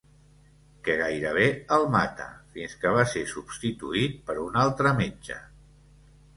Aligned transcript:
Que 0.87 0.95
gairebé 1.01 1.43
el 1.77 1.85
mata, 1.97 2.27
fins 2.57 2.75
que 2.85 2.95
va 2.97 3.05
ser 3.13 3.23
substituït 3.35 4.19
per 4.31 4.41
un 4.49 4.61
altre 4.67 4.99
metge. 5.05 5.41